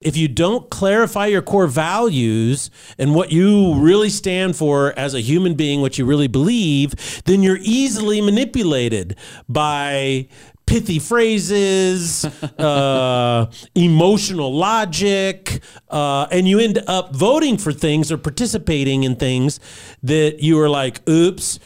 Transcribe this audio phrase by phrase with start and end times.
[0.00, 5.20] If you don't clarify your core values and what you really stand for as a
[5.20, 9.14] human being, what you really believe, then you're easily manipulated
[9.46, 10.26] by
[10.64, 12.24] pithy phrases,
[12.58, 15.60] uh, emotional logic,
[15.90, 19.60] uh, and you end up voting for things or participating in things
[20.02, 21.58] that you are like, oops.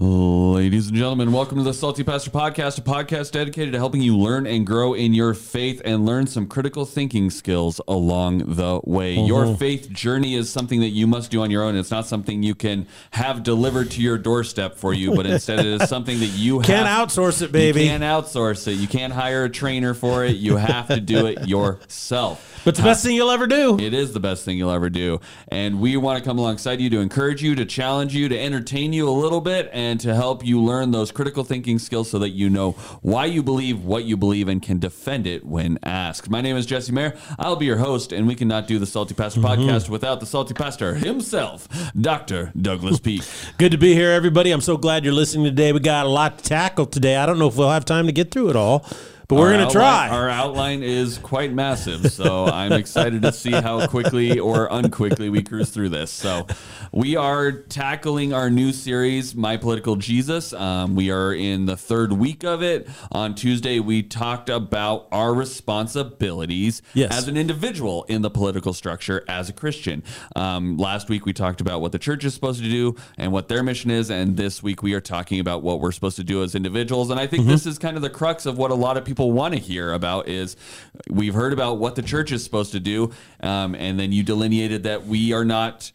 [0.00, 4.16] Ladies and gentlemen, welcome to the Salty Pastor Podcast, a podcast dedicated to helping you
[4.16, 9.14] learn and grow in your faith and learn some critical thinking skills along the way.
[9.14, 9.56] Your uh-huh.
[9.56, 11.74] faith journey is something that you must do on your own.
[11.74, 15.66] It's not something you can have delivered to your doorstep for you, but instead it
[15.66, 17.82] is something that you Can't have, outsource it, baby.
[17.82, 18.74] You can't outsource it.
[18.74, 20.36] You can't hire a trainer for it.
[20.36, 22.60] You have to do it yourself.
[22.64, 23.78] But it's the best thing you'll ever do.
[23.80, 25.20] It is the best thing you'll ever do.
[25.48, 28.92] And we want to come alongside you to encourage you, to challenge you, to entertain
[28.92, 32.30] you a little bit, and to help you learn those critical thinking skills so that
[32.30, 36.28] you know why you believe what you believe and can defend it when asked.
[36.28, 37.16] My name is Jesse Mayer.
[37.38, 39.62] I'll be your host, and we cannot do the Salty Pastor mm-hmm.
[39.62, 42.52] podcast without the Salty Pastor himself, Dr.
[42.60, 43.22] Douglas Peak.
[43.56, 44.50] Good to be here, everybody.
[44.50, 45.72] I'm so glad you're listening today.
[45.72, 47.16] We got a lot to tackle today.
[47.16, 48.84] I don't know if we'll have time to get through it all,
[49.28, 50.08] but we're going to try.
[50.08, 55.42] Our outline is quite massive, so I'm excited to see how quickly or unquickly we
[55.42, 56.10] cruise through this.
[56.10, 56.46] So,
[56.92, 60.54] we are tackling our new series, My Political Jesus.
[60.54, 62.88] Um, we are in the third week of it.
[63.12, 67.12] On Tuesday, we talked about our responsibilities Yes.
[67.12, 70.02] as an individual in the political structure as a Christian.
[70.36, 73.48] Um, last week, we talked about what the church is supposed to do and what
[73.48, 76.42] their mission is, and this week, we are talking about what we're supposed to do
[76.42, 77.10] as individuals.
[77.10, 79.17] And I think this is kind of the crux of what a lot of people
[79.26, 80.56] want to hear about is
[81.10, 84.84] we've heard about what the church is supposed to do, um, and then you delineated
[84.84, 85.90] that we are not.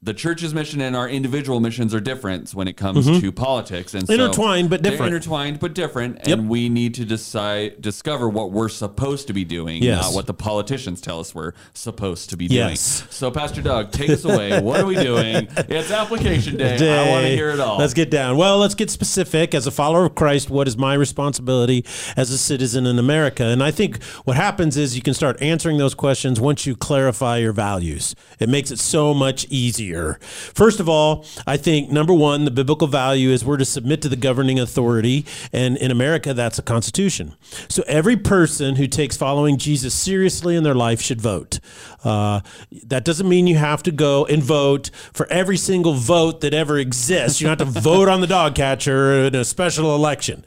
[0.00, 3.18] The church's mission and our individual missions are different when it comes mm-hmm.
[3.18, 5.12] to politics, and so Intertwined, but different.
[5.12, 6.20] intertwined but different.
[6.24, 6.38] Yep.
[6.38, 10.04] And we need to decide, discover what we're supposed to be doing, Yes.
[10.04, 13.00] not what the politicians tell us we're supposed to be Yes.
[13.00, 13.10] doing.
[13.10, 14.60] So, Pastor Doug, take us away.
[14.62, 15.48] what are we doing?
[15.56, 16.76] It's application day.
[16.76, 17.78] I want to hear it all.
[17.78, 18.36] Let's get down.
[18.36, 19.52] Well, let's get specific.
[19.52, 21.84] As a follower of Christ, what is my responsibility
[22.16, 23.42] as a citizen in America?
[23.46, 27.38] And I think what happens is you can start answering those questions once you clarify
[27.38, 28.14] your values.
[28.38, 29.87] It makes it so much easier.
[30.54, 34.08] First of all, I think number one, the biblical value is we're to submit to
[34.08, 35.26] the governing authority.
[35.52, 37.34] And in America, that's a constitution.
[37.68, 41.60] So every person who takes following Jesus seriously in their life should vote.
[42.04, 42.40] Uh,
[42.84, 46.78] that doesn't mean you have to go and vote for every single vote that ever
[46.78, 47.40] exists.
[47.40, 50.44] You don't have to vote on the dog catcher in a special election.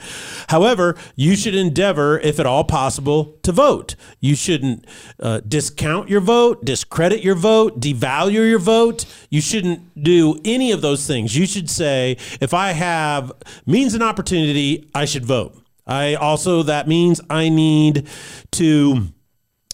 [0.50, 3.96] However, you should endeavor, if at all possible, to vote.
[4.20, 4.86] You shouldn't
[5.20, 9.06] uh, discount your vote, discredit your vote, devalue your vote.
[9.32, 11.36] You shouldn't do any of those things.
[11.36, 13.32] You should say, if I have
[13.66, 15.58] means and opportunity, I should vote.
[15.88, 18.08] I also, that means I need
[18.52, 19.08] to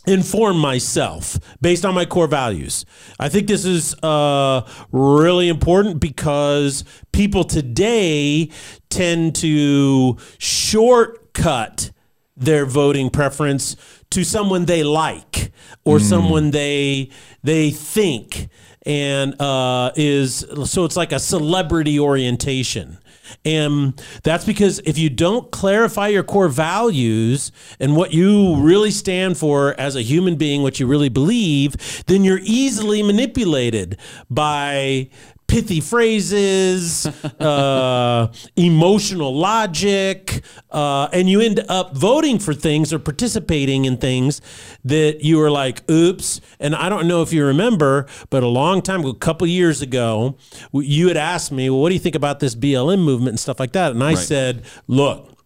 [0.06, 2.86] inform myself based on my core values.
[3.20, 8.52] I think this is uh, really important because people today
[8.90, 11.92] tend to shortcut
[12.38, 13.76] their voting preference
[14.12, 15.52] to someone they like
[15.84, 17.10] or someone they
[17.44, 18.50] they think
[18.88, 22.98] and uh, is so it's like a celebrity orientation.
[23.44, 29.38] And that's because if you don't clarify your core values and what you really stand
[29.38, 33.98] for as a human being, what you really believe, then you're easily manipulated
[34.30, 35.10] by
[35.48, 37.06] pithy phrases,
[37.40, 40.42] uh, emotional logic,
[40.72, 44.42] uh, and you end up voting for things or participating in things
[44.84, 46.42] that you are like, oops.
[46.60, 49.82] And I don't know if you remember, but a long time ago, a couple years
[49.82, 50.38] ago,
[50.74, 53.60] you had asked me, well, what do you think about this BLM movement and stuff
[53.60, 53.92] like that?
[53.92, 54.18] And I Right.
[54.18, 55.37] said, look,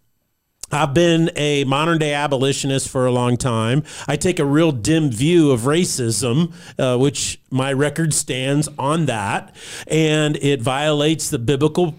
[0.71, 3.83] I've been a modern day abolitionist for a long time.
[4.07, 9.55] I take a real dim view of racism, uh, which my record stands on that,
[9.87, 11.95] and it violates the biblical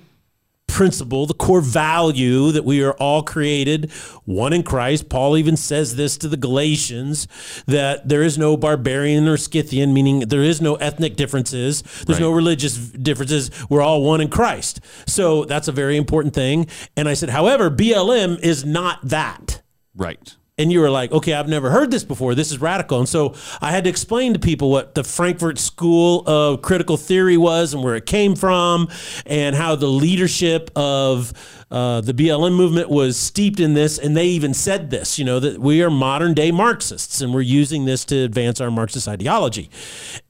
[0.72, 3.92] principle, the core value that we are all created
[4.24, 5.10] one in Christ.
[5.10, 7.28] Paul even says this to the Galatians
[7.66, 12.32] that there is no barbarian or Scythian, meaning there is no ethnic differences, there's no
[12.32, 13.50] religious differences.
[13.68, 14.80] We're all one in Christ.
[15.06, 16.66] So that's a very important thing.
[16.96, 19.62] And I said, however, BLM is not that
[19.94, 20.36] right.
[20.58, 22.34] And you were like, okay, I've never heard this before.
[22.34, 22.98] This is radical.
[22.98, 27.38] And so I had to explain to people what the Frankfurt School of Critical Theory
[27.38, 28.88] was and where it came from,
[29.24, 31.32] and how the leadership of
[31.70, 33.98] uh, the BLM movement was steeped in this.
[33.98, 37.40] And they even said this, you know, that we are modern day Marxists and we're
[37.40, 39.70] using this to advance our Marxist ideology.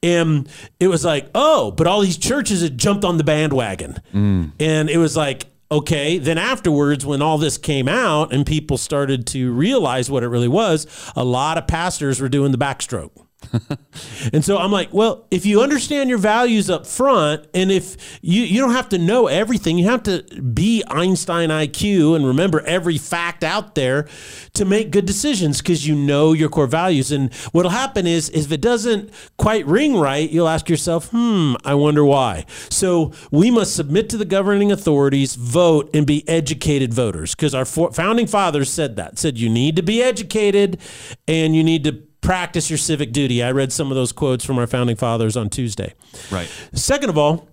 [0.01, 0.47] And
[0.79, 3.97] it was like, oh, but all these churches had jumped on the bandwagon.
[4.13, 9.25] And it was like, Okay, then afterwards, when all this came out and people started
[9.27, 13.11] to realize what it really was, a lot of pastors were doing the backstroke.
[14.33, 18.43] and so I'm like, well, if you understand your values up front, and if you,
[18.43, 22.97] you don't have to know everything, you have to be Einstein IQ and remember every
[22.97, 24.07] fact out there
[24.53, 27.11] to make good decisions because you know your core values.
[27.11, 31.73] And what'll happen is, if it doesn't quite ring right, you'll ask yourself, hmm, I
[31.75, 32.45] wonder why.
[32.69, 37.65] So we must submit to the governing authorities, vote, and be educated voters because our
[37.65, 40.79] founding fathers said that, said you need to be educated
[41.27, 43.43] and you need to practice your civic duty.
[43.43, 45.93] I read some of those quotes from our founding fathers on Tuesday.
[46.31, 46.49] Right.
[46.73, 47.47] Second of all,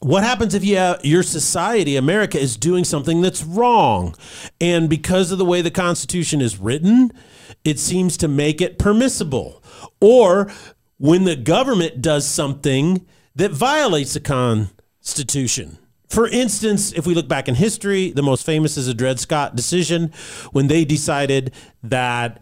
[0.00, 4.14] what happens if you have, your society, America, is doing something that's wrong?
[4.60, 7.10] And because of the way the Constitution is written,
[7.64, 9.62] it seems to make it permissible.
[10.00, 10.52] Or
[10.98, 15.78] when the government does something that violates the Constitution.
[16.08, 19.56] For instance, if we look back in history, the most famous is the Dred Scott
[19.56, 20.12] decision
[20.52, 21.52] when they decided
[21.82, 22.40] that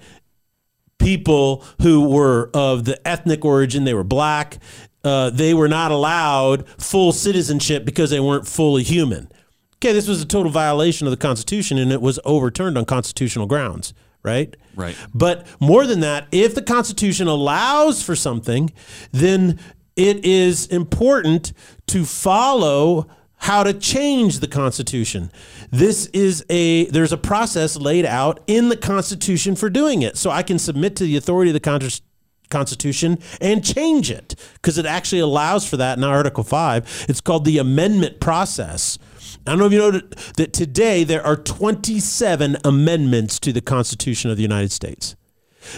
[1.04, 4.58] people who were of the ethnic origin, they were black,
[5.04, 9.30] uh, they were not allowed full citizenship because they weren't fully human.
[9.76, 13.46] Okay, this was a total violation of the Constitution and it was overturned on constitutional
[13.46, 13.92] grounds,
[14.22, 14.56] right?
[14.74, 14.96] Right.
[15.12, 18.72] But more than that, if the Constitution allows for something,
[19.12, 19.60] then
[19.96, 21.52] it is important
[21.88, 23.06] to follow
[23.44, 25.30] how to change the Constitution.
[25.70, 30.16] This is a there's a process laid out in the Constitution for doing it.
[30.16, 32.00] So I can submit to the authority of the
[32.48, 37.04] Constitution and change it because it actually allows for that in Article 5.
[37.06, 38.98] It's called the amendment process.
[39.46, 39.90] I don't know if you know
[40.38, 45.16] that today there are 27 amendments to the Constitution of the United States.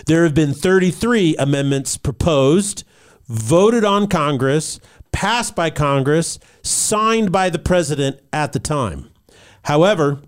[0.06, 2.84] There have been 33 amendments proposed,
[3.26, 4.78] voted on Congress,
[5.16, 9.08] passed by Congress, signed by the president at the time.
[9.64, 10.20] However,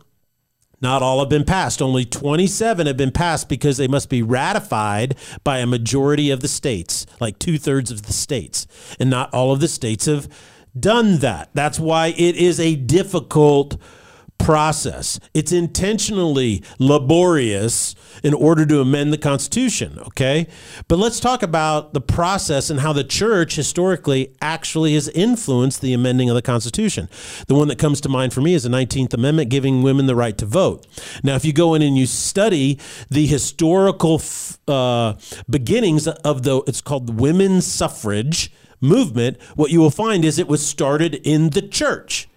[0.81, 1.83] not all have been passed.
[1.83, 5.15] Only 27 have been passed because they must be ratified
[5.45, 8.67] by a majority of the states, like two thirds of the states.
[8.99, 10.27] And not all of the states have
[10.79, 11.51] done that.
[11.53, 13.77] That's why it is a difficult
[14.49, 15.21] process.
[15.35, 20.47] It's intentionally laborious in order to amend the Constitution, okay?
[20.89, 25.93] But let's talk about the process and how the church historically actually has influenced the
[25.93, 27.11] amending of the Constitution.
[27.47, 30.17] The one that comes to mind for me is the 19th Amendment giving women the
[30.17, 30.87] right to vote.
[31.23, 32.79] Now, if you go in and you study
[33.11, 34.23] the historical
[34.67, 35.17] uh,
[35.51, 40.49] beginnings of the, it's called the women's suffrage movement, what you will find is it
[40.49, 42.31] was started in the church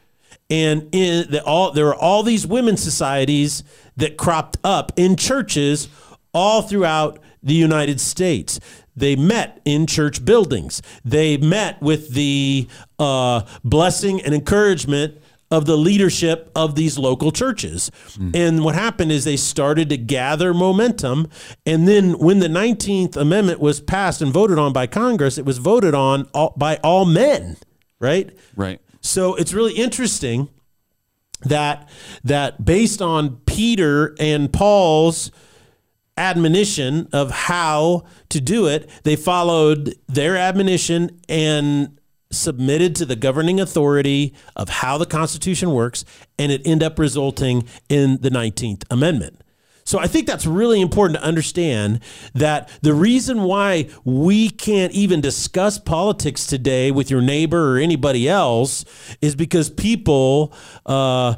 [0.52, 3.64] and in the, all there were all these women's societies
[3.98, 5.88] that cropped up in churches
[6.34, 8.60] all throughout the United States.
[8.96, 10.82] They met in church buildings.
[11.04, 12.68] They met with the
[13.00, 15.18] uh, blessing and encouragement
[15.50, 17.92] of the leadership of these local churches.
[18.18, 18.36] Mm.
[18.36, 21.28] And what happened is they started to gather momentum.
[21.66, 25.58] And then when the 19th Amendment was passed and voted on by Congress, it was
[25.58, 27.58] voted on all, by all men,
[28.00, 28.30] right?
[28.56, 28.80] Right.
[29.02, 30.50] So it's really interesting
[31.42, 31.90] that
[32.24, 35.32] that based on Peter and Paul's
[36.18, 41.98] admonition of how to do it, they followed their admonition and
[42.32, 46.06] submitted to the governing authority of how the Constitution works,
[46.38, 49.42] and it ended up resulting in the 19th Amendment.
[49.92, 52.00] So I think that's really important to understand
[52.34, 58.30] that the reason why we can't even discuss politics today with your neighbor or anybody
[58.30, 58.86] else
[59.22, 60.54] is because people
[60.86, 61.36] uh,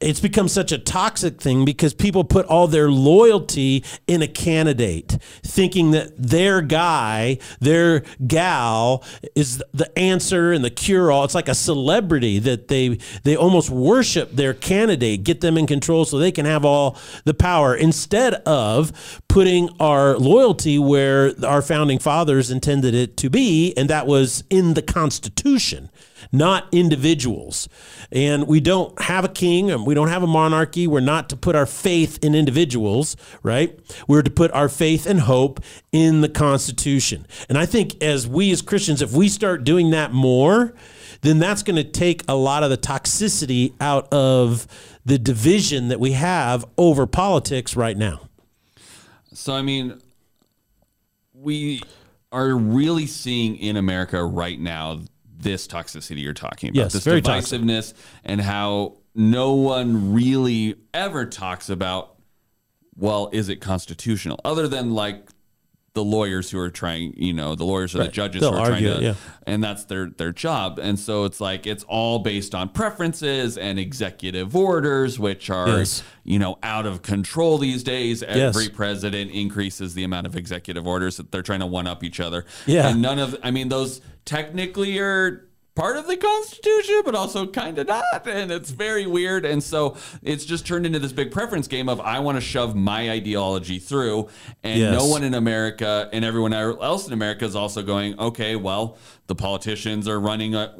[0.00, 5.18] it's become such a toxic thing because people put all their loyalty in a candidate,
[5.44, 9.04] thinking that their guy, their gal
[9.36, 11.22] is the answer and the cure all.
[11.22, 16.04] It's like a celebrity that they they almost worship their candidate, get them in control
[16.04, 22.00] so they can have all the power instead of putting our loyalty where our founding
[22.00, 25.88] fathers intended it to be, and that was in the Constitution
[26.32, 27.68] not individuals.
[28.10, 30.86] And we don't have a king and we don't have a monarchy.
[30.86, 33.78] We're not to put our faith in individuals, right?
[34.06, 35.60] We're to put our faith and hope
[35.92, 37.26] in the Constitution.
[37.48, 40.74] And I think as we as Christians, if we start doing that more,
[41.22, 44.66] then that's going to take a lot of the toxicity out of
[45.04, 48.28] the division that we have over politics right now.
[49.32, 50.00] So, I mean,
[51.32, 51.82] we
[52.32, 55.00] are really seeing in America right now
[55.38, 57.96] this toxicity you're talking about, yes, this very divisiveness, toxic.
[58.24, 62.16] and how no one really ever talks about,
[62.96, 64.40] well, is it constitutional?
[64.44, 65.28] Other than like
[65.94, 68.70] the lawyers who are trying, you know, the lawyers or the judges They'll who are
[68.72, 69.14] argue trying to, yeah.
[69.46, 70.78] and that's their their job.
[70.78, 76.02] And so it's like it's all based on preferences and executive orders, which are Yes.
[76.24, 78.22] you know out of control these days.
[78.22, 78.54] Yes.
[78.56, 82.20] Every president increases the amount of executive orders that they're trying to one up each
[82.20, 82.44] other.
[82.66, 82.88] Yeah.
[82.88, 85.47] and none of I mean those technically are
[85.78, 88.26] part of the Constitution, but also kind of not.
[88.26, 89.44] And it's very weird.
[89.44, 92.74] And so it's just turned into this big preference game of I want to shove
[92.74, 94.28] my ideology through.
[94.64, 94.92] And Yes.
[94.98, 99.34] no one in America and everyone else in America is also going, okay, well, the
[99.36, 100.54] politicians are running.
[100.54, 100.74] A,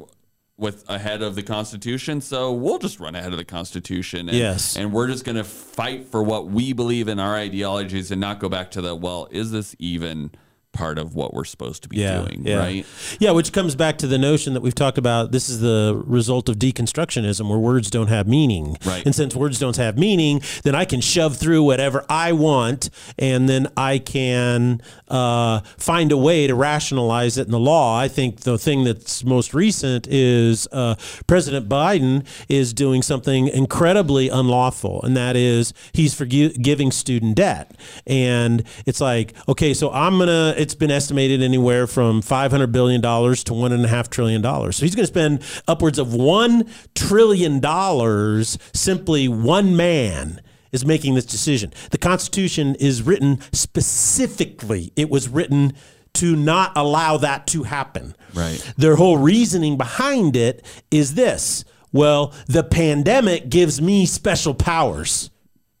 [0.57, 4.27] with ahead of the Constitution, so we'll just run ahead of the Constitution.
[4.27, 4.75] And, Yes.
[4.75, 8.41] and we're just going to fight for what we believe in our ideologies, and not
[8.41, 9.29] go back to the well.
[9.31, 10.31] Is this even
[10.71, 12.43] part of what we're supposed to be doing?
[12.45, 12.57] yeah.
[12.57, 12.85] Right?
[13.19, 15.31] Yeah, which comes back to the notion that we've talked about.
[15.31, 18.77] This is the result of deconstructionism, where words don't have meaning.
[18.85, 19.05] Right.
[19.05, 23.49] And since words don't have meaning, then I can shove through whatever I want, and
[23.49, 27.99] then I can uh, find a way to rationalize it in the law.
[27.99, 30.95] I think the thing that's most recent is uh,
[31.27, 37.75] President Biden is doing something incredibly unlawful, and that is he's forgiving student debt.
[38.05, 40.53] And it's like, okay, so I'm gonna.
[40.59, 44.75] It's been estimated anywhere from 500 billion dollars to one and a half trillion dollars.
[44.75, 48.57] So he's going to spend upwards of one trillion dollars.
[48.73, 50.41] Simply one man
[50.73, 51.71] is making this decision.
[51.91, 54.91] The Constitution is written specifically.
[54.97, 55.73] It was written
[56.15, 58.13] to not allow that to happen.
[58.33, 58.59] Right.
[58.75, 61.63] Their whole reasoning behind it is this.
[61.93, 65.31] Well, the pandemic gives me special powers.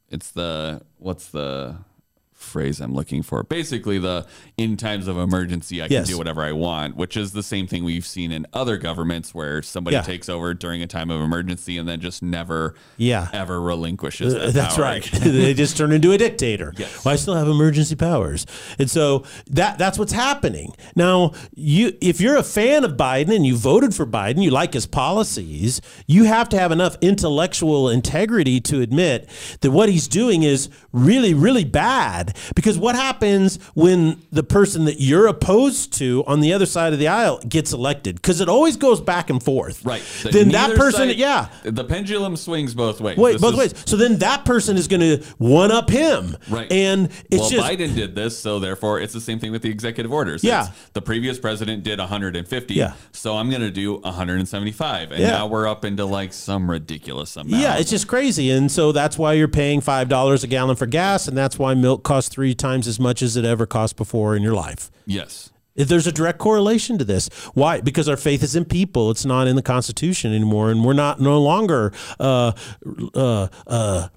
[0.09, 1.75] It's the what's the
[2.49, 3.43] phrase I'm looking for?
[3.43, 4.25] Basically, the
[4.57, 6.05] in times of emergency, I Yes.
[6.05, 9.33] can do whatever I want, which is the same thing we've seen in other governments
[9.33, 10.01] where somebody Yeah.
[10.01, 13.27] takes over during a time of emergency and then just never, Yeah.
[13.31, 14.33] ever relinquishes.
[14.33, 14.83] Uh, that That's power.
[14.85, 15.03] right.
[15.21, 16.73] they just turn into a dictator.
[16.77, 17.05] Yes.
[17.05, 18.45] Well, I still have emergency powers,
[18.77, 21.31] and so that that's what's happening now.
[21.55, 24.85] You, if you're a fan of Biden and you voted for Biden, you like his
[24.85, 29.29] policies, you have to have enough intellectual integrity to admit
[29.61, 32.35] that what he's doing is really, really bad.
[32.55, 36.99] Because what happens when the person that you're opposed to on the other side of
[36.99, 38.15] the aisle gets elected?
[38.15, 39.83] Because it always goes back and forth.
[39.85, 40.01] Right.
[40.23, 41.49] The- Then that person, side- yeah.
[41.63, 43.17] The pendulum swings both ways.
[43.17, 43.73] Wait, This both is- ways.
[43.85, 46.37] So then that person is going to one up him.
[46.49, 46.71] Right.
[46.71, 49.69] And it's well, just Biden did this, so therefore it's the same thing with the
[49.69, 50.43] executive orders.
[50.43, 50.67] Yeah.
[50.67, 52.93] It's the previous president did 150, Yeah.
[53.11, 55.31] so I'm going to do 175, and Yeah.
[55.31, 57.61] now we're up into like some ridiculous amount.
[57.61, 58.49] yeah, it's just crazy.
[58.51, 62.03] And so that's why you're paying $5 a gallon for gas and that's why milk
[62.03, 64.91] costs 3 times as much as it ever cost before in your life.
[65.05, 65.51] yes.
[65.75, 67.29] There's a direct correlation to this.
[67.53, 67.79] Why?
[67.79, 69.11] Because our faith is in people.
[69.11, 72.51] It's not in the Constitution anymore, and we're not no longer uh,
[73.15, 74.09] uh, uh,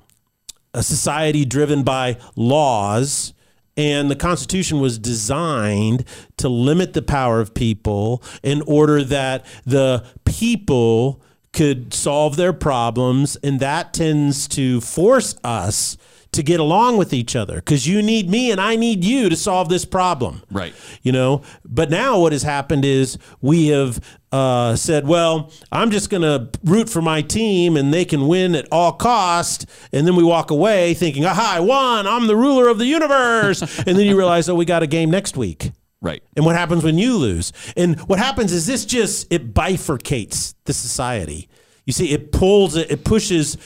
[0.74, 3.32] a society driven by laws.
[3.76, 6.04] And the Constitution was designed
[6.38, 13.36] to limit the power of people in order that the people could solve their problems,
[13.36, 15.96] and that tends to force us
[16.32, 19.36] to get along with each other because you need me and I need you to
[19.36, 20.42] solve this problem.
[20.50, 20.74] Right.
[21.02, 21.42] you know?
[21.64, 24.00] But now what has happened is we have
[24.32, 28.54] uh, said well i'm just going to root for my team and they can win
[28.54, 29.66] at all cost.
[29.92, 32.06] And then we walk away thinking aha i won.
[32.06, 33.60] I'm the ruler of the universe.
[33.86, 35.72] And then you realize oh we got a game next week.
[36.00, 36.22] Right.
[36.34, 37.52] and what happens when you lose?
[37.76, 41.48] And what happens is this just it bifurcates the society
[41.84, 43.56] you see it pulls it it pushes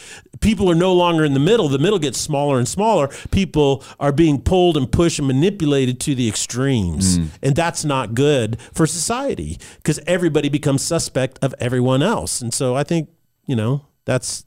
[0.41, 1.69] people are no longer in the middle.
[1.69, 3.09] The middle gets smaller and smaller.
[3.31, 7.19] People are being pulled and pushed and manipulated to the extremes.
[7.19, 7.29] Mm.
[7.43, 12.41] And that's not good for society because everybody becomes suspect of everyone else.
[12.41, 13.09] And so i think
[13.47, 14.45] you know that's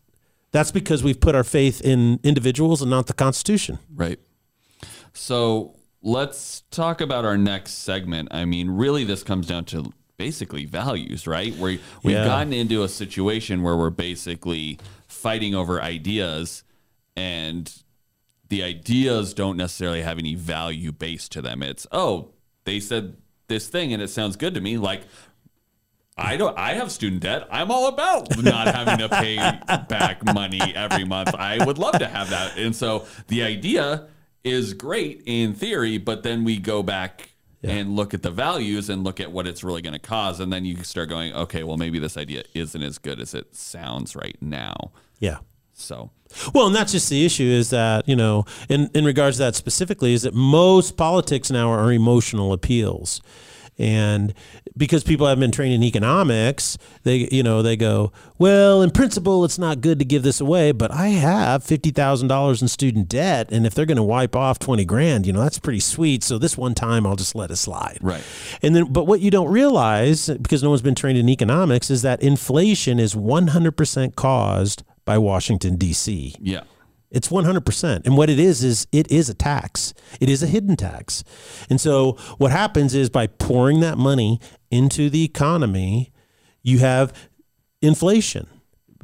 [0.52, 3.80] that's because we've put our faith in individuals and not the constitution.
[3.94, 4.20] Right.
[5.14, 8.30] So let's talk about our next segment.
[8.32, 11.56] I mean, really, this comes down to basically values, right?
[11.56, 12.26] Where we've Yeah.
[12.26, 16.64] gotten into a situation where we're basically fighting over ideas
[17.16, 17.72] and
[18.50, 21.64] the ideas don't necessarily have any value base to them.
[21.64, 22.32] It's, oh,
[22.66, 23.16] they said
[23.48, 24.78] this thing and it sounds good to me.
[24.78, 25.04] Like,
[26.18, 26.58] I don't.
[26.58, 27.48] I have student debt.
[27.50, 29.38] I'm all about not having to pay
[29.88, 31.34] back money every month.
[31.34, 32.58] I would love to have that.
[32.58, 34.08] And so the idea
[34.44, 37.29] is great in theory, but then we go back
[37.64, 40.52] and look at the values and look at what it's really going to cause, and
[40.52, 44.16] then you start going, okay, well maybe this idea isn't as good as it sounds
[44.16, 44.92] right now.
[45.20, 45.40] yeah
[45.74, 46.12] So
[46.54, 49.56] Well, and that's just the issue is that, you know, in, in regards to that
[49.56, 53.22] specifically, is that most politics now are emotional appeals.
[53.80, 54.34] And
[54.76, 59.46] because people haven't been trained in economics, they you know they go, well, in principle,
[59.46, 63.08] it's not good to give this away, but I have fifty thousand dollars in student
[63.08, 66.24] debt, and if they're going to wipe off twenty grand, you know that's pretty sweet.
[66.24, 68.00] So this one time, I'll just let it slide.
[68.02, 68.24] Right.
[68.62, 72.02] And then, but what you don't realize, because no one's been trained in economics, is
[72.02, 76.36] that inflation is one hundred percent caused by Washington D.C.
[76.40, 76.64] Yeah.
[77.12, 78.06] It's 100%.
[78.06, 79.94] And what it is, is it is a tax.
[80.20, 81.24] It is a hidden tax.
[81.70, 84.40] And so what happens is by pouring that money
[84.70, 86.12] into the economy,
[86.62, 87.12] you have
[87.82, 88.48] inflation.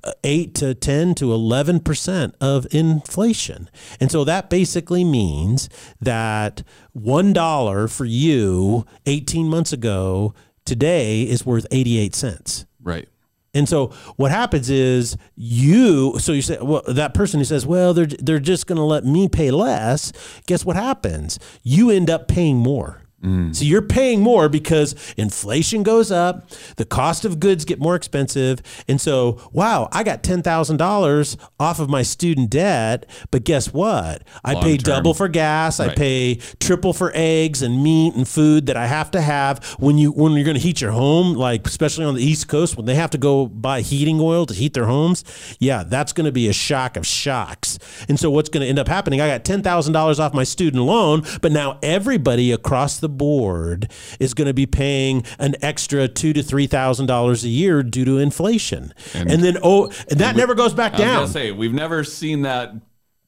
[0.03, 3.69] uh, 8 to 10 to 11% of inflation.
[3.99, 5.67] And so that basically means
[5.99, 6.61] that
[6.95, 12.65] $1 for you 18 months ago today is worth 88 cents.
[12.83, 13.07] Right.
[13.55, 17.93] And so what happens is you so you say well that person who says well
[17.93, 20.11] they're they're just going to let me pay less
[20.45, 23.04] guess what happens you end up paying more.
[23.53, 28.61] So you're paying more because inflation goes up, the cost of goods get more expensive,
[28.87, 33.73] and so wow, I got ten thousand dollars off of my student debt, but guess
[33.73, 34.23] what?
[34.43, 34.95] I Long pay term.
[34.95, 39.09] double for gas, I pay triple for eggs and meat and food that I have
[39.11, 42.23] to have when you when you're going to heat your home, like especially on the
[42.23, 45.23] East Coast when they have to go buy heating oil to heat their homes.
[45.59, 47.79] Yeah, that's going to be a shock of shocks.
[48.07, 49.21] And so what's going to end up happening?
[49.21, 53.91] I got ten thousand dollars off my student loan, but now everybody across the board
[54.19, 58.05] is going to be paying an extra two to three thousand dollars a year due
[58.05, 58.93] to inflation.
[59.13, 61.27] And, then oh, and that never goes back I was down.
[61.29, 62.73] say we've never seen that.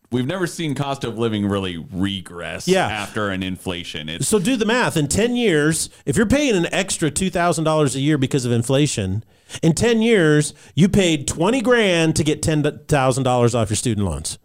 [0.10, 2.88] We've never seen cost of living really regress Yeah.
[2.88, 4.08] after an inflation.
[4.08, 4.96] It's So do the math.
[4.96, 9.26] In 10 years, if you're paying an extra $2,000 a year because of inflation,
[9.62, 14.40] in 10 years, you paid 20 grand to get $10,000 off your student loans.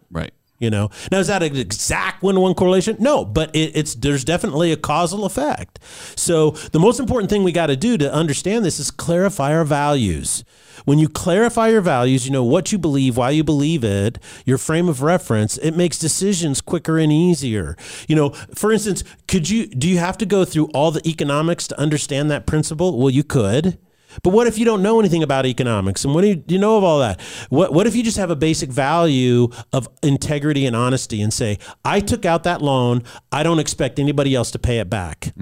[0.63, 2.95] You know, now is that an exact one-to-one correlation?
[2.97, 5.77] No, but it, it's there's definitely a causal effect.
[6.15, 9.65] So the most important thing we got to do to understand this is clarify our
[9.65, 10.45] values.
[10.85, 14.57] When you clarify your values, you know what you believe, why you believe it, your
[14.57, 15.57] frame of reference.
[15.57, 17.75] It makes decisions quicker and easier.
[18.07, 21.67] You know, for instance, could you do you have to go through all the economics
[21.67, 22.97] to understand that principle?
[22.97, 23.77] Well, you could.
[24.21, 26.05] But what if you don't know anything about economics?
[26.05, 27.19] And what do you, do you know of all that?
[27.49, 31.57] What, what if you just have a basic value of integrity and honesty and say,
[31.83, 33.03] I took out that loan.
[33.31, 35.33] I don't expect anybody else to pay it back.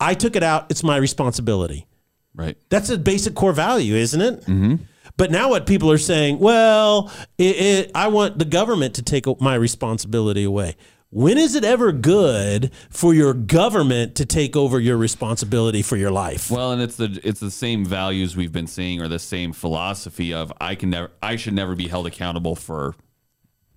[0.00, 0.66] I took it out.
[0.70, 1.86] It's my responsibility.
[2.34, 2.58] Right.
[2.68, 4.40] That's a basic core value, isn't it?
[4.42, 4.74] Mm-hmm.
[5.16, 9.24] But now what people are saying, well, it, it, I want the government to take
[9.40, 10.76] my responsibility away.
[11.10, 16.10] When is it ever good for your government to take over your responsibility for your
[16.10, 16.50] life?
[16.50, 20.34] Well, and it's the it's the same values we've been seeing, or the same philosophy
[20.34, 22.96] of I can never, I should never be held accountable for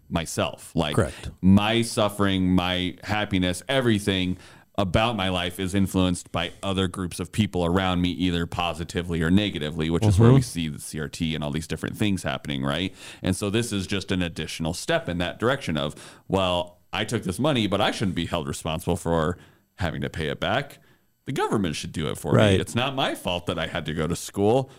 [0.09, 0.71] myself.
[0.73, 1.29] Like Correct.
[1.39, 4.37] my suffering, my happiness, everything
[4.75, 9.29] about my life is influenced by other groups of people around me, either positively or
[9.29, 10.43] negatively, which is where we mm-hmm.
[10.43, 12.95] see the CRT and all these different things happening, right?
[13.21, 15.95] And so this is just an additional step in that direction of,
[16.29, 19.37] well, I took this money, but I shouldn't be held responsible for
[19.75, 20.79] having to pay it back.
[21.25, 22.55] The government should do it for Right.
[22.55, 22.59] me.
[22.59, 24.69] It's not my fault that I had to go to school.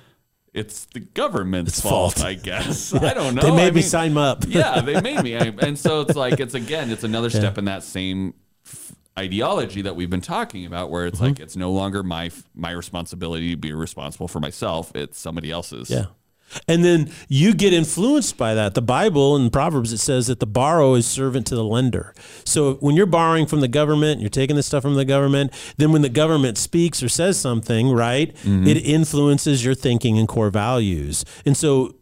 [0.53, 2.27] It's the government's It's fault, fault.
[2.27, 2.93] I guess.
[2.95, 3.43] I don't know.
[3.43, 4.45] They made I me mean, sign up.
[4.49, 5.37] yeah, they made me.
[5.37, 8.35] I, and so it's like it's again, it's another step in that same
[8.67, 11.27] f- ideology that we've been talking about, where it's Mm-hmm.
[11.29, 15.53] like it's no longer my f- my responsibility to be responsible for myself; it's somebody
[15.53, 15.89] else's.
[15.89, 16.07] Yeah.
[16.67, 18.75] And then you get influenced by that.
[18.75, 22.15] The Bible in Proverbs it says that the borrower is servant to the lender.
[22.45, 25.93] So when you're borrowing from the government, you're taking this stuff from the government, then
[25.93, 28.67] when the government speaks or says something, right, mm-hmm.
[28.67, 31.25] it influences your thinking and core values.
[31.45, 31.95] And so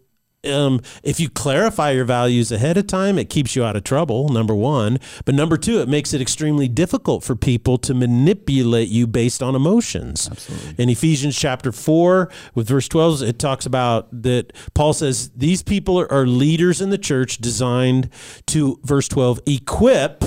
[0.44, 4.28] um, if you clarify your values ahead of time, it keeps you out of trouble,
[4.28, 4.98] number one.
[5.24, 9.56] But number two, it makes it extremely difficult for people to manipulate you based on
[9.56, 10.28] emotions.
[10.30, 10.82] Absolutely.
[10.82, 15.98] In Ephesians chapter 4, with verse 12, it talks about that Paul says these people
[15.98, 18.08] are, are leaders in the church designed
[18.46, 20.24] to, verse 12, equip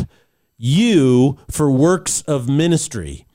[0.57, 3.25] you for works of ministry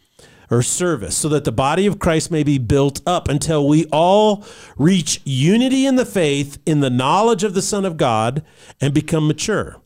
[0.51, 4.45] or service, so that the body of Christ may be built up until we all
[4.77, 8.45] reach unity in the faith, in the knowledge of the Son of God,
[8.81, 9.77] and become mature.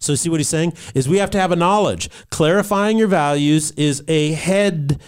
[0.00, 0.74] So, see what he's saying?
[0.94, 2.08] Is we have to have a knowledge.
[2.30, 5.00] Clarifying your values is a head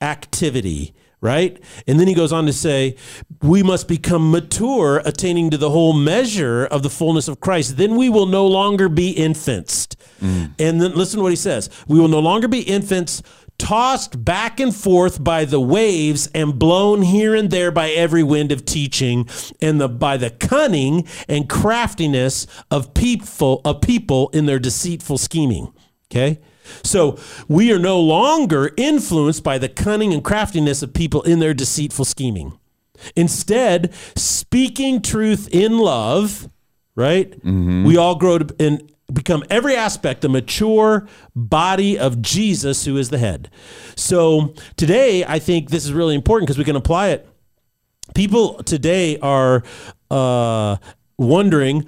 [0.00, 1.62] activity, right?
[1.86, 2.96] And then he goes on to say,
[3.40, 7.76] we must become mature, attaining to the whole measure of the fullness of Christ.
[7.76, 9.86] Then we will no longer be infants.
[10.20, 10.54] Mm.
[10.58, 13.22] And then listen to what he says we will no longer be infants.
[13.62, 18.50] Tossed back and forth by the waves and blown here and there by every wind
[18.50, 19.28] of teaching,
[19.60, 25.72] and the by the cunning and craftiness of people of people in their deceitful scheming.
[26.10, 26.40] Okay,
[26.82, 31.54] So we are no longer influenced by the cunning and craftiness of people in their
[31.54, 32.58] deceitful scheming.
[33.14, 36.48] Instead, speaking truth in love,
[36.96, 37.30] right?
[37.30, 37.84] Mm-hmm.
[37.84, 43.10] We all grow to and become every aspect a mature body of Jesus who is
[43.10, 43.50] the head.
[43.96, 47.28] So today, I think this is really important because we can apply it.
[48.14, 49.62] People today are
[50.10, 50.76] uh,
[51.18, 51.86] wondering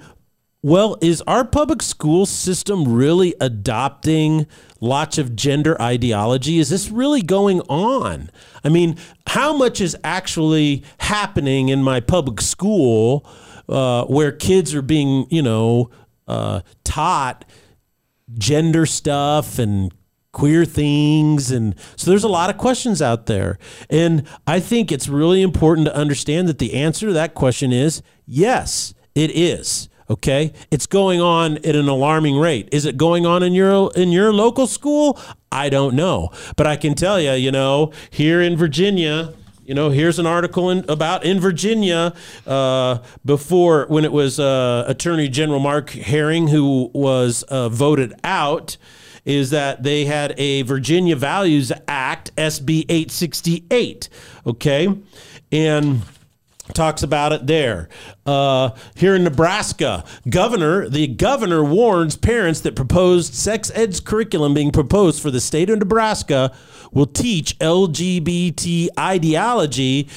[0.65, 4.47] well, is our public school system really adopting
[4.81, 6.57] lots of gender ideology?
[6.57, 8.31] Is this really going on?
[8.63, 13.27] I mean, how much is actually happening in my public school
[13.69, 15.91] uh, where kids are being, you know,
[16.27, 17.45] uh, taught
[18.37, 19.93] gender stuff and
[20.31, 21.49] queer things.
[21.49, 23.57] And so there's a lot of questions out there.
[23.89, 28.01] And i think it's really important to understand that the answer to that question is
[28.25, 29.89] yes it is.
[30.07, 30.53] Okay?
[30.69, 32.69] It's going on at an alarming rate.
[32.71, 35.19] Is it going on in your in your local school?
[35.51, 36.29] I don't know.
[36.57, 39.33] But i can tell you you know here in virginia
[39.65, 42.13] you know, here's an article in, about in Virginia
[42.45, 48.77] uh, before when it was uh, Attorney General Mark Herring who was uh, voted out.
[49.25, 54.07] Is that they had a Virginia Values Act, SB 868,
[54.45, 54.87] okay?
[55.51, 56.03] And
[56.73, 57.89] talks about it there.
[58.25, 64.71] Uh, here in Nebraska, governor the governor warns parents that proposed sex ed curriculum being
[64.71, 66.55] proposed for the state of Nebraska
[66.91, 70.07] will teach LGBT ideology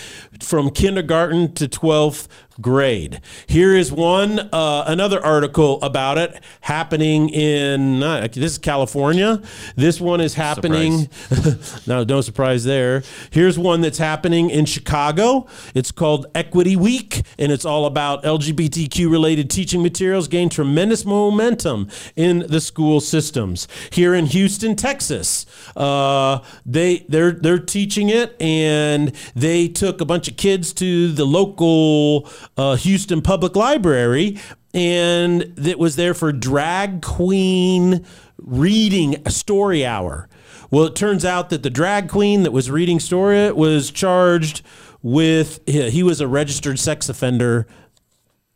[0.40, 2.28] from kindergarten to 12th
[2.60, 3.20] grade.
[3.46, 9.40] Here is one, uh, another article about it happening in, uh, this is California.
[9.76, 11.08] This one is happening,
[11.86, 13.02] no, no surprise there.
[13.30, 15.46] Here's one that's happening in Chicago.
[15.74, 21.88] It's called Equity Week, and it's all about LGBTQ related teaching materials gain tremendous momentum
[22.16, 23.68] in the school systems.
[23.90, 30.28] Here in Houston, Texas, uh, they they're they're teaching it, and they took a bunch
[30.28, 34.38] of kids to the local uh, Houston Public Library,
[34.74, 38.04] and that was there for drag queen
[38.36, 40.28] reading story hour.
[40.70, 44.62] Well, it turns out that the drag queen that was reading story was charged
[45.00, 47.66] with he was a registered sex offender,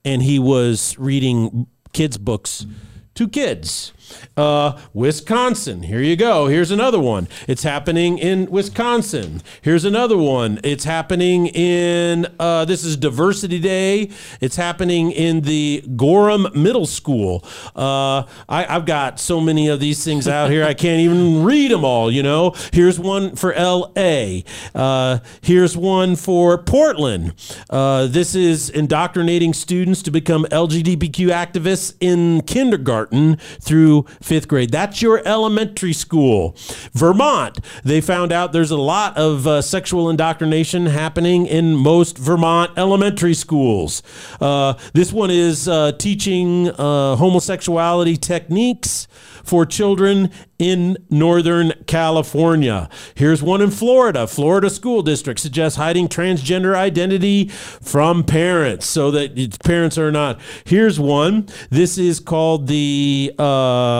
[0.04, 2.66] and he was reading kids' books
[3.14, 3.92] to kids.
[4.36, 6.46] Uh, Wisconsin, here you go.
[6.46, 7.28] Here's another one.
[7.46, 9.42] It's happening in Wisconsin.
[9.60, 10.60] Here's another one.
[10.64, 14.10] It's happening in, uh, this is Diversity Day.
[14.40, 17.44] It's happening in the Gorham Middle School.
[17.74, 21.70] Uh, I, I've got so many of these things out here, I can't even read
[21.70, 22.54] them all, you know.
[22.72, 24.40] Here's one for LA.
[24.74, 27.34] Uh, here's one for Portland.
[27.70, 34.70] Uh, this is indoctrinating students to become LGBTQ activists in kindergarten through fifth grade.
[34.70, 36.56] That's your elementary school.
[36.92, 42.72] Vermont, they found out there's a lot of uh, sexual indoctrination happening in most Vermont
[42.76, 44.02] elementary schools.
[44.40, 49.08] Uh, this one is uh, teaching uh, homosexuality techniques
[49.42, 50.30] for children
[50.62, 52.88] in Northern California.
[53.14, 54.26] Here's one in Florida.
[54.26, 60.40] Florida School District suggests hiding transgender identity from parents so that parents are not.
[60.64, 61.48] Here's one.
[61.70, 63.42] This is called the, uh,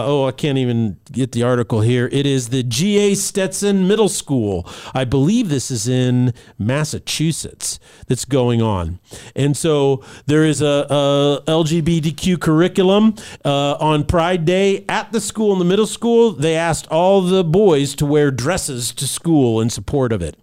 [0.06, 2.08] oh, I can't even get the article here.
[2.12, 3.14] It is the G.A.
[3.14, 4.66] Stetson Middle School.
[4.94, 9.00] I believe this is in Massachusetts that's going on.
[9.34, 15.52] And so there is a, a LGBTQ curriculum uh, on Pride Day at the school
[15.52, 16.32] in the middle school.
[16.32, 20.36] They asked all the boys to wear dresses to school in support of it.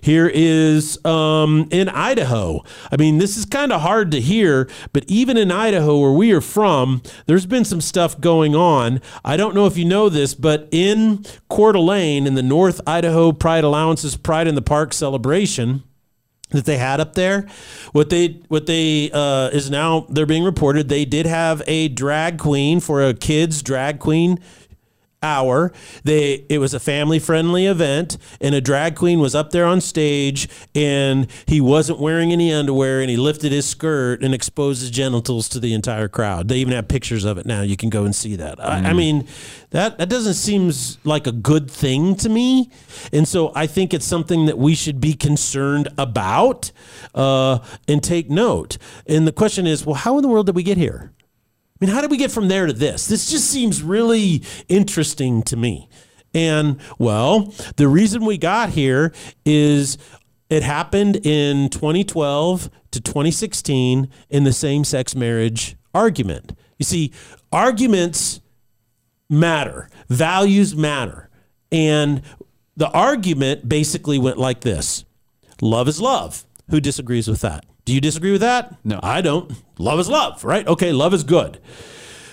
[0.00, 2.62] Here is um, in Idaho.
[2.90, 6.32] I mean, this is kind of hard to hear, but even in Idaho, where we
[6.32, 9.00] are from, there's been some stuff going on.
[9.24, 13.32] I don't know if you know this, but in Coeur d'Alene, in the North Idaho
[13.32, 15.82] Pride Alliance's Pride in the Park celebration,
[16.50, 17.46] that they had up there.
[17.92, 20.88] What they what they uh, is now they're being reported.
[20.88, 24.38] They did have a drag queen for a kids drag queen
[25.26, 25.72] hour.
[26.04, 29.80] They it was a family friendly event, and a drag queen was up there on
[29.80, 34.90] stage, and he wasn't wearing any underwear, and he lifted his skirt and exposed his
[34.90, 36.48] genitals to the entire crowd.
[36.48, 37.62] They even have pictures of it now.
[37.62, 38.60] You can go and see that.
[38.60, 39.26] I, I mean,
[39.70, 40.72] that that doesn't seem
[41.04, 42.70] like a good thing to me,
[43.12, 46.70] and so I think it's something that we should be concerned about
[47.14, 47.58] uh,
[47.88, 48.78] and take note.
[49.06, 51.12] And the question is, well, how in the world did we get here?
[51.80, 53.06] I mean, how did we get from there to this?
[53.06, 55.88] This just seems really interesting to me.
[56.32, 59.12] And well, the reason we got here
[59.44, 59.98] is
[60.48, 66.56] it happened in 2012 to 2016 in the same sex marriage argument.
[66.78, 67.12] You see,
[67.52, 68.40] arguments
[69.28, 69.90] matter.
[70.08, 71.28] Values matter.
[71.70, 72.22] And
[72.76, 75.04] the argument basically went like this
[75.60, 76.44] love is love.
[76.70, 77.64] Who disagrees with that?
[77.84, 78.74] Do you disagree with that?
[78.84, 79.00] No.
[79.02, 79.52] I don't.
[79.78, 80.66] Love is love, right?
[80.66, 81.58] Okay, love is good.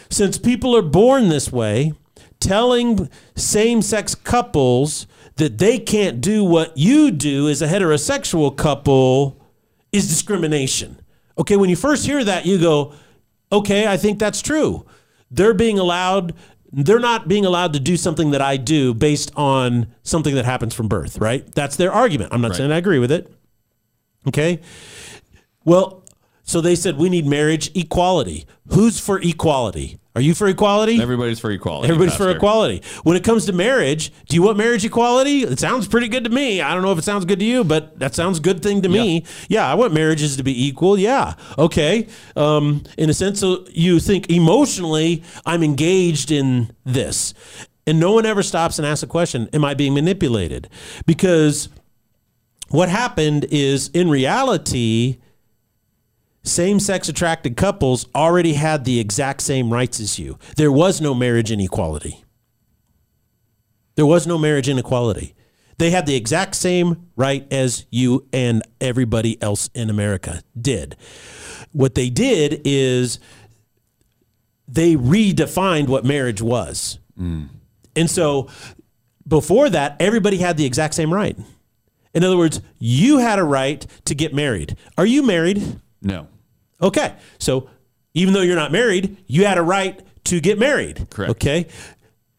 [0.09, 1.93] Since people are born this way,
[2.39, 9.41] telling same sex couples that they can't do what you do as a heterosexual couple
[9.91, 10.99] is discrimination.
[11.37, 12.93] Okay, when you first hear that, you go,
[13.51, 14.85] okay, I think that's true.
[15.31, 16.35] They're being allowed,
[16.71, 20.75] they're not being allowed to do something that I do based on something that happens
[20.75, 21.49] from birth, right?
[21.55, 22.33] That's their argument.
[22.33, 23.31] I'm not saying I agree with it.
[24.27, 24.59] Okay.
[25.65, 26.02] Well,
[26.43, 28.45] so they said we need marriage equality.
[28.67, 29.97] Who's for equality?
[30.15, 31.01] Are you for equality?
[31.01, 31.89] Everybody's for equality.
[31.91, 32.83] Everybody's for equality.
[33.01, 35.41] When it comes to marriage, do you want marriage equality?
[35.41, 36.61] It sounds pretty good to me.
[36.61, 38.89] I don't know if it sounds good to you, but that sounds good thing to
[38.89, 39.25] me.
[39.49, 40.99] Yeah, I want marriages to be equal.
[40.99, 42.07] Yeah, okay.
[42.35, 47.33] Um, in a sense, so you think emotionally, I'm engaged in this,
[47.87, 50.69] and no one ever stops and asks a question: Am I being manipulated?
[51.07, 51.69] Because
[52.69, 55.17] what happened is, in reality,
[56.43, 60.37] same sex attracted couples already had the exact same rights as you.
[60.57, 62.23] There was no marriage inequality.
[63.95, 65.35] There was no marriage inequality.
[65.77, 70.95] They had the exact same right as you and everybody else in America did.
[71.71, 73.19] What they did is
[74.67, 76.99] they redefined what marriage was.
[77.19, 77.49] Mm.
[77.95, 78.49] And so
[79.27, 81.37] before that, everybody had the exact same right.
[82.13, 84.75] In other words, you had a right to get married.
[84.97, 85.79] Are you married?
[86.01, 86.27] No.
[86.83, 87.15] Okay.
[87.39, 87.69] So
[88.13, 91.07] even though you're not married, you had a right to get married.
[91.09, 91.31] Correct.
[91.31, 91.67] Okay.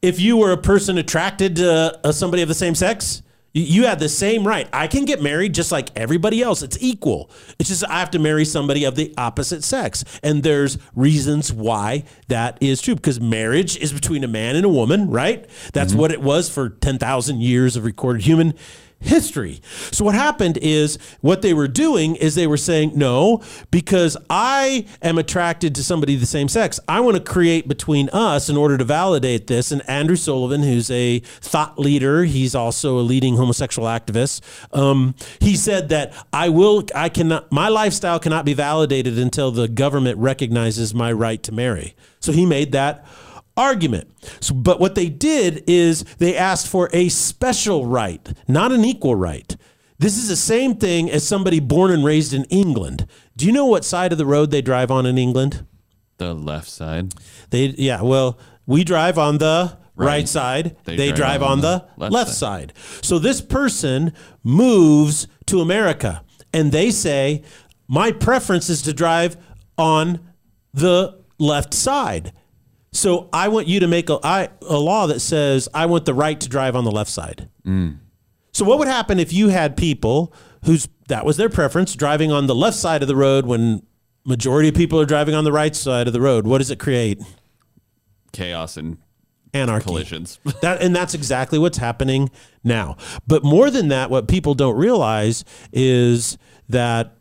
[0.02, 3.22] If you were a person attracted to uh, somebody of the same sex,
[3.57, 4.68] you, had the same right.
[4.72, 6.61] I can get married just like everybody else.
[6.62, 7.30] It's equal.
[7.61, 10.04] It's just I have to marry somebody of the opposite sex.
[10.24, 14.68] And there's reasons why that is true because marriage is between a man and a
[14.68, 15.48] woman, right?
[15.72, 18.54] That's what it was for 10,000 years of recorded human
[19.00, 19.61] history.
[19.90, 24.87] So what happened is what they were doing is they were saying no because I
[25.02, 26.80] am attracted to somebody the same sex.
[26.88, 30.90] I want to create between us in order to validate this and Andrew Sullivan who's
[30.90, 34.40] a thought leader, he's also a leading homosexual activist.
[34.72, 39.68] Um, he said that I will I cannot my lifestyle cannot be validated until the
[39.68, 41.94] government recognizes my right to marry.
[42.20, 43.07] So he made that
[43.57, 44.11] argument.
[44.40, 49.14] So, but what they did is they asked for a special right, not an equal
[49.14, 49.57] right.
[49.99, 53.07] This is the same thing as somebody born and raised in England.
[53.37, 55.64] Do you know what side of the road they drive on in England?
[56.19, 57.14] The left side.
[57.51, 60.29] They yeah, well, we drive on the right, Right.
[60.29, 60.77] side.
[60.85, 62.73] They, They drive, on, the left, left side.
[63.03, 64.12] So this person
[64.43, 67.43] moves to America and they say,
[67.88, 69.37] "My preference is to drive
[69.79, 70.21] on
[70.73, 72.33] the left side."
[72.94, 76.14] So I want you to make a, I, a law that says I want the
[76.14, 77.48] right to drive on the left side.
[77.66, 77.98] Mm.
[78.52, 80.33] So what would happen if you had people
[80.64, 83.83] whose that was their preference driving on the left side of the road when
[84.24, 86.46] majority of people are driving on the right side of the road?
[86.46, 87.20] What does it create?
[88.33, 88.98] Chaos and
[89.52, 89.87] Anarchy.
[89.87, 90.38] collisions.
[90.62, 92.30] That and that's exactly what's happening
[92.62, 92.96] now.
[93.26, 97.13] But more than that, what people don't realize is that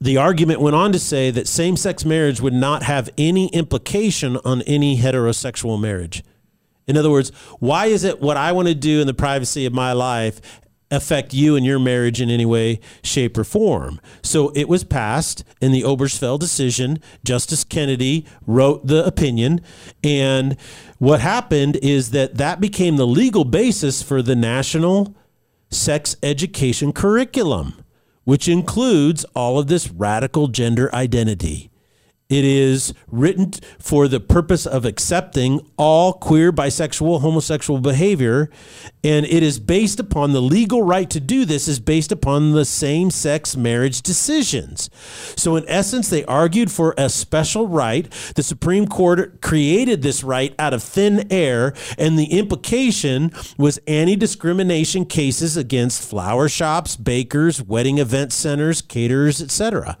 [0.00, 4.62] the argument went on to say that same-sex marriage would not have any implication on
[4.62, 6.24] any heterosexual marriage.
[6.86, 9.72] In other words, why is it what I want to do in the privacy of
[9.72, 10.40] my life
[10.90, 14.00] affect you and your marriage in any way, shape, or form?
[14.22, 16.98] So it was passed in the Obergefell decision.
[17.22, 19.60] Justice Kennedy wrote the opinion.
[20.02, 20.56] And
[20.98, 25.14] what happened is that that became the legal basis for the National
[25.68, 27.79] Sex Education Curriculum,
[28.30, 31.69] which includes all of this radical gender identity.
[32.30, 38.48] It is written for the purpose of accepting all queer, bisexual, homosexual behavior,
[39.02, 42.64] and it is based upon the legal right to do this is based upon the
[42.64, 44.88] same-sex marriage decisions.
[45.36, 48.08] So in essence, they argued for a special right.
[48.36, 55.06] The Supreme Court created this right out of thin air, and the implication was anti-discrimination
[55.06, 59.98] cases against flower shops, bakers, wedding event centers, caterers, etc.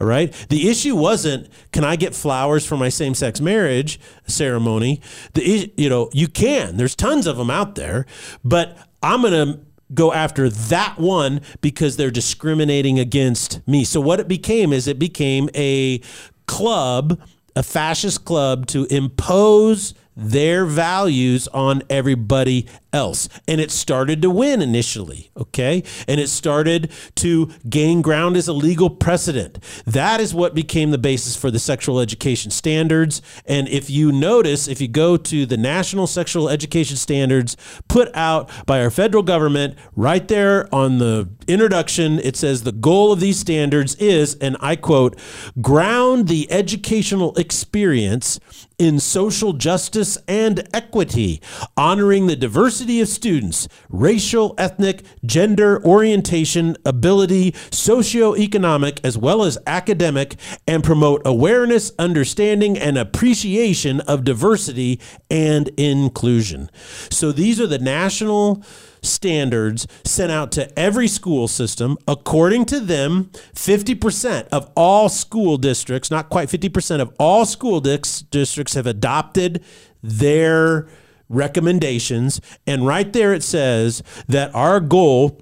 [0.00, 0.32] All right.
[0.48, 5.00] The issue wasn't can I get flowers for my same-sex marriage ceremony?
[5.34, 6.76] The you know you can.
[6.76, 8.06] There's tons of them out there,
[8.42, 9.60] but I'm gonna
[9.92, 13.84] go after that one because they're discriminating against me.
[13.84, 16.00] So what it became is it became a
[16.46, 17.20] club,
[17.56, 23.28] a fascist club to impose their values on everybody else.
[23.46, 25.82] And it started to win initially, okay?
[26.08, 29.62] And it started to gain ground as a legal precedent.
[29.86, 33.22] That is what became the basis for the sexual education standards.
[33.46, 37.56] And if you notice, if you go to the National Sexual Education Standards
[37.88, 43.12] put out by our federal government, right there on the introduction, it says the goal
[43.12, 45.18] of these standards is, and I quote,
[45.60, 48.40] ground the educational experience
[48.78, 51.42] in social justice and equity,
[51.76, 60.36] honoring the diversity of students, racial, ethnic, gender, orientation, ability, socioeconomic, as well as academic,
[60.66, 64.98] and promote awareness, understanding, and appreciation of diversity
[65.30, 66.70] and inclusion.
[67.10, 68.64] So these are the national
[69.02, 71.96] standards sent out to every school system.
[72.06, 78.74] According to them, 50% of all school districts, not quite 50% of all school districts,
[78.74, 79.62] have adopted
[80.02, 80.88] their
[81.30, 82.40] recommendations.
[82.66, 85.40] And right there it says that our goal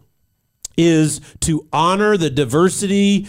[0.77, 3.27] is to honor the diversity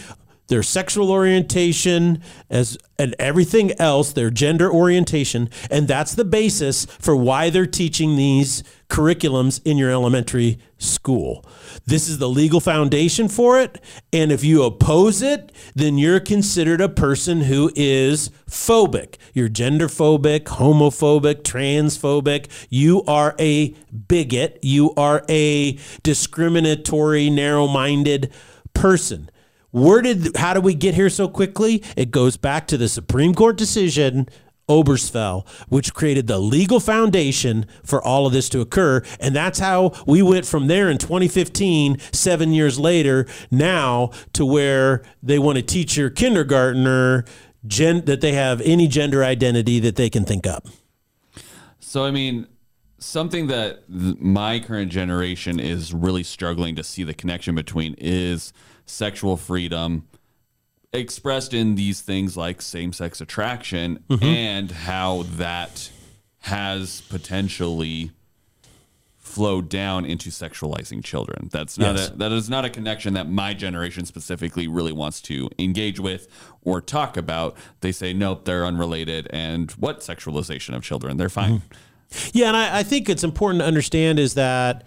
[0.50, 7.16] their sexual orientation as and everything else their gender orientation and that's the basis for
[7.16, 11.44] why they're teaching these curriculums in your elementary school.
[11.86, 13.80] This is the legal foundation for it.
[14.12, 19.16] And if you oppose it, then you're considered a person who is phobic.
[19.32, 22.48] You're gender phobic, homophobic, transphobic.
[22.68, 23.74] You are a
[24.08, 24.58] bigot.
[24.62, 28.32] You are a discriminatory, narrow minded
[28.74, 29.29] person.
[29.70, 31.82] Where did how did we get here so quickly?
[31.96, 34.28] It goes back to the Supreme Court decision
[34.70, 39.02] Obergefell, which created the legal foundation for all of this to occur.
[39.18, 45.02] And that's how we went from there in 2015, seven years later, now to where
[45.22, 47.24] they want to teach your kindergartner
[47.66, 50.68] gen- that they have any gender identity that they can think up.
[51.80, 52.46] So, I mean,
[52.98, 58.52] something that th- my current generation is really struggling to see the connection between is
[58.90, 60.06] sexual freedom
[60.92, 64.24] expressed in these things like same-sex attraction mm-hmm.
[64.24, 65.90] and how that
[66.40, 68.10] has potentially
[69.30, 71.48] flowed down into sexualizing children.
[71.52, 72.10] That's not yes.
[72.10, 76.26] a that is not a connection that my generation specifically really wants to engage with
[76.62, 77.56] or talk about.
[77.80, 81.16] They say nope, they're unrelated and what sexualization of children?
[81.16, 81.58] They're fine.
[81.58, 82.30] Mm-hmm.
[82.32, 84.84] Yeah, and I, I, think it's important to understand is that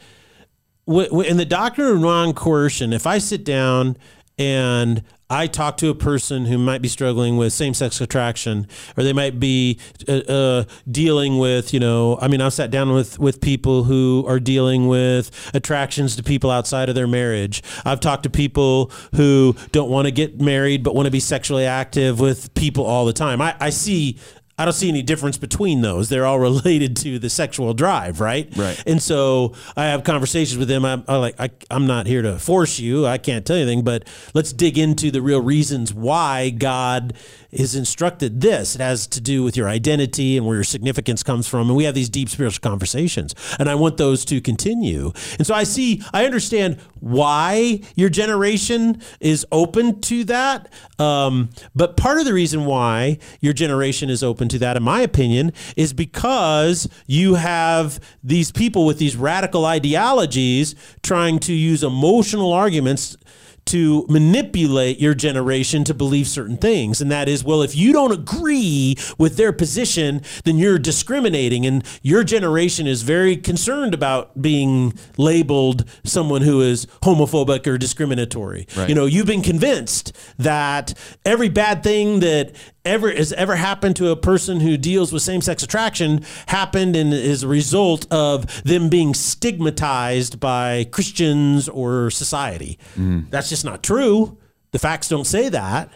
[0.88, 3.98] in the doctrine of non-coercion, if I sit down
[4.38, 9.04] and I talk to a person who might be struggling with same sex attraction, or
[9.04, 13.17] they might be uh, uh, dealing with, you know, I mean, I've sat down with,
[13.17, 17.63] with people who are dealing with attractions to people outside of their marriage.
[17.84, 21.65] I've talked to people who don't want to get married but want to be sexually
[21.65, 23.41] active with people all the time.
[23.41, 24.19] I, I see
[24.58, 26.10] I don't see any difference between those.
[26.10, 28.56] They're all related to the sexual drive, right?
[28.56, 28.82] Right.
[28.86, 30.86] And so I have conversations with them.
[30.86, 33.06] I'm, I'm like, I, I'm not here to force you.
[33.06, 37.13] I can't tell you anything, but let's dig into the real reasons why God
[37.52, 38.76] is instructed this.
[38.76, 41.68] It has to do with your identity and where your significance comes from.
[41.68, 43.36] And we have these deep spiritual conversations.
[43.60, 45.13] And I want those to continue.
[45.38, 50.72] And so I see, I understand why your generation is open to that.
[51.00, 55.02] Um, but part of the reason why your generation is open to that, in my
[55.02, 62.54] opinion, is because you have these people with these radical ideologies trying to use emotional
[62.54, 63.18] arguments
[63.65, 67.02] to manipulate your generation to believe certain things.
[67.02, 71.65] And that is, well, if you don't agree with their position, then you're discriminating.
[71.65, 78.67] And your generation is very concerned about being labeled someone who is homophobic or discriminatory.
[78.76, 78.89] Right.
[78.89, 80.93] You know, you've been convinced that
[81.26, 85.63] every bad thing that ever has ever happened to a person who deals with same-sex
[85.63, 92.78] attraction happened and is a result of them being stigmatized by Christians or society.
[92.96, 93.30] Mm.
[93.30, 94.38] That's just not true.
[94.72, 95.89] The facts don't say that.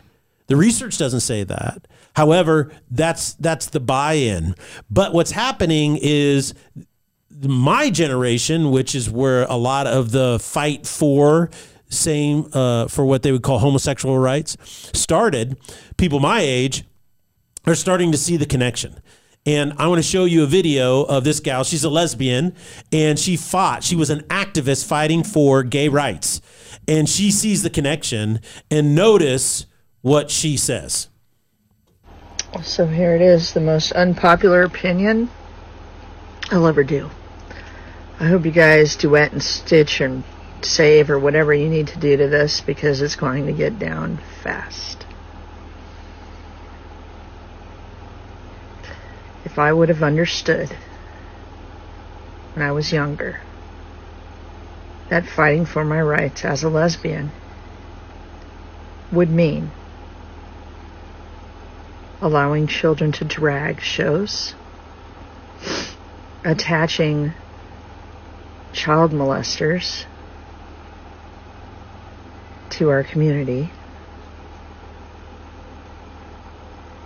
[0.48, 1.88] The research doesn't say that.
[2.16, 4.56] However, that's that's the buy-in.
[4.90, 6.54] But what's happening is
[7.42, 11.52] my generation, which is where a lot of the fight for
[11.90, 14.58] same uh, for what they would call homosexual rights
[14.94, 15.58] started,
[15.98, 16.84] people my age
[17.66, 19.02] are starting to see the connection.
[19.46, 21.64] And I want to show you a video of this gal.
[21.64, 22.54] She's a lesbian
[22.92, 23.82] and she fought.
[23.84, 26.42] She was an activist fighting for gay rights.
[26.86, 29.66] And she sees the connection and notice
[30.02, 31.08] what she says.
[32.62, 35.30] So here it is the most unpopular opinion
[36.52, 37.10] I'll ever do.
[38.20, 40.24] I hope you guys duet and stitch and
[40.62, 44.20] save or whatever you need to do to this because it's going to get down
[44.44, 45.06] fast.
[49.48, 50.70] if I would have understood
[52.54, 53.40] when I was younger
[55.10, 57.32] that fighting for my rights as a lesbian
[59.12, 59.72] would mean
[62.22, 64.54] allowing children to drag shows,
[66.44, 67.34] attaching
[68.74, 70.06] child molesters
[72.72, 73.70] to our community,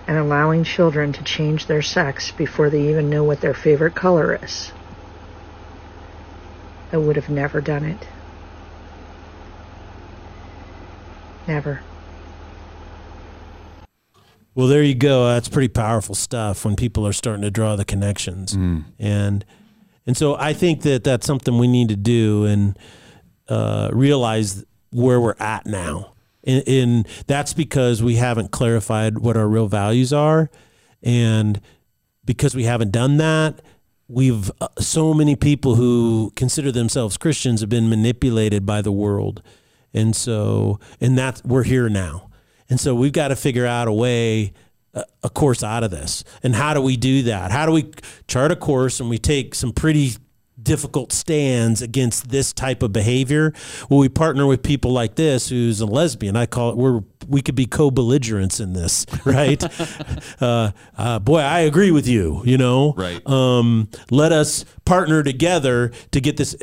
[0.07, 4.39] and allowing children to change their sex before they even know what their favorite color
[4.43, 4.71] is.
[6.91, 8.07] I would have never done it.
[11.47, 11.81] Never.
[14.53, 15.27] Well, there you go.
[15.27, 18.53] That's pretty powerful stuff when people are starting to draw the connections,
[18.99, 19.45] and
[20.05, 22.77] and so I think that that's something we need to do and
[23.47, 26.13] uh, realize where we're at now.
[26.43, 30.49] And, and that's because we haven't clarified what our real values are,
[31.03, 31.59] and
[32.25, 33.61] because we haven't done that,
[34.07, 39.41] we've uh, so many people who consider themselves Christians have been manipulated by the world,
[39.93, 42.29] and so and that's we're here now.
[42.69, 44.53] And so we've got to figure out a way,
[44.93, 46.23] a, a course out of this.
[46.41, 47.51] And how do we do that?
[47.51, 47.91] How do we
[48.27, 50.13] chart a course and we take some pretty
[50.63, 53.53] difficult stands against this type of behavior?
[53.89, 56.35] Well, we partner with people like this who's a lesbian.
[56.35, 59.63] I call it we're we could be co-belligerents in this, right?
[60.41, 62.41] uh, uh, boy, I agree with you.
[62.45, 63.25] You know, Right.
[63.27, 66.55] um, let us partner together to get this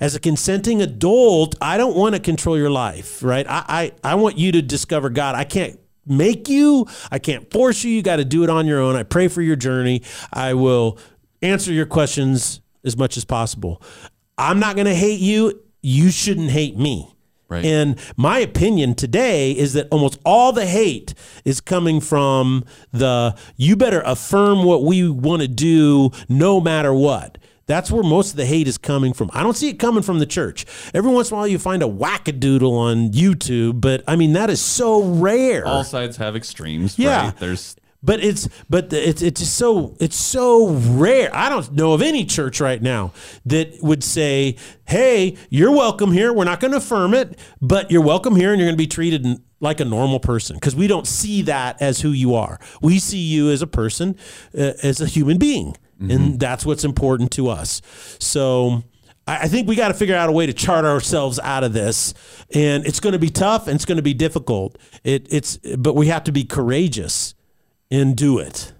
[0.00, 4.14] as a consenting adult i don't want to control your life right I, I i
[4.14, 8.16] want you to discover god i can't make you i can't force you you got
[8.16, 10.02] to do it on your own i pray for your journey
[10.32, 10.98] i will
[11.42, 13.80] answer your questions as much as possible
[14.38, 17.10] i'm not going to hate you you shouldn't hate me
[17.46, 17.64] Right.
[17.66, 21.12] and my opinion today is that almost all the hate
[21.44, 27.36] is coming from the you better affirm what we want to do no matter what.
[27.66, 29.28] That's where most of the hate is coming from.
[29.34, 30.64] I don't see it coming from the church.
[30.94, 34.48] Every once in a while you find a wackadoodle on YouTube, but I mean that
[34.48, 35.66] is so rare.
[35.66, 36.98] All sides have extremes.
[36.98, 37.26] Yeah.
[37.26, 37.36] Right?
[37.36, 41.34] There's But it's but the- it's it's just so it's so rare.
[41.34, 43.12] I don't know of any church right now
[43.46, 46.32] that would say, "Hey, you're welcome here.
[46.32, 48.86] We're not going to affirm it, but you're welcome here, and you're going to be
[48.86, 49.26] treated
[49.60, 52.60] like a normal person." Because we don't see that as who you are.
[52.82, 54.16] We see you as a person,
[54.56, 57.80] uh, as a human being, and that's what's important to us.
[58.18, 58.82] So.
[59.26, 61.72] I I think we got to figure out a way to chart ourselves out of
[61.72, 62.12] this,
[62.52, 64.76] and it's going to be tough and it's going to be difficult.
[65.02, 67.34] It, it's, but we have to be courageous
[67.90, 68.72] and do it.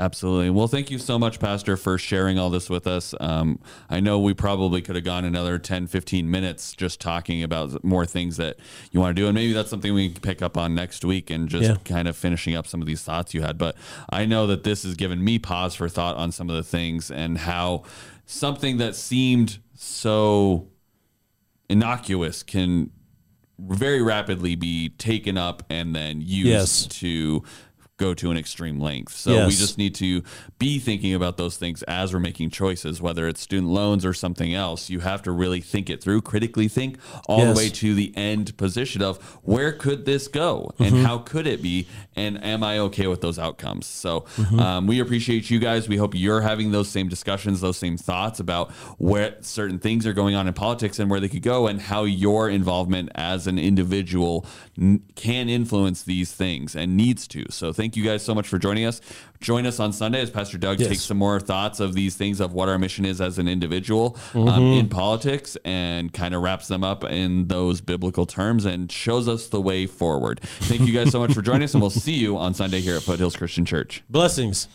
[0.00, 0.50] Absolutely.
[0.50, 3.16] Well, thank you so much, Pastor, for sharing all this with us.
[3.18, 3.58] Um,
[3.90, 8.06] I know we probably could have gone another 10, 15 minutes just talking about more
[8.06, 8.58] things that
[8.92, 9.26] you want to do.
[9.26, 11.76] And maybe that's something we can pick up on next week and just Yeah.
[11.84, 13.58] kind of finishing up some of these thoughts you had.
[13.58, 13.74] But
[14.08, 17.10] I know that this has given me pause for thought on some of the things
[17.10, 17.82] and how
[18.24, 20.68] something that seemed so
[21.68, 22.90] innocuous can
[23.58, 26.86] very rapidly be taken up and then used Yes.
[27.00, 27.42] to
[27.98, 29.12] go to an extreme length.
[29.12, 30.22] So we just need to
[30.58, 34.54] be thinking about those things as we're making choices, whether it's student loans or something
[34.54, 34.88] else.
[34.88, 36.96] You have to really think it through, critically think
[37.26, 37.54] all Yes.
[37.54, 41.04] the way to the end position of where could this go and Mm-hmm.
[41.04, 41.86] how could it be
[42.16, 43.86] and am I okay with those outcomes?
[43.86, 44.60] So Mm-hmm.
[44.60, 45.88] um, we appreciate you guys.
[45.88, 50.12] We hope you're having those same discussions, those same thoughts about where certain things are
[50.12, 53.58] going on in politics and where they could go and how your involvement as an
[53.58, 54.46] individual
[54.80, 57.44] n- can influence these things and needs to.
[57.50, 59.00] So thank you guys so much for joining us.
[59.40, 60.88] Join us on Sunday as Pastor Doug Yes.
[60.88, 64.16] takes some more thoughts of these things of what our mission is as an individual
[64.34, 64.78] um, Mm-hmm.
[64.80, 69.46] in politics and kind of wraps them up in those biblical terms and shows us
[69.48, 70.40] the way forward.
[70.42, 72.96] Thank you guys so much for joining us, and we'll see you on Sunday here
[72.96, 74.02] at Foothills Christian Church.
[74.10, 74.68] Blessings.